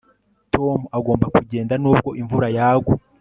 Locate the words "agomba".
0.97-1.25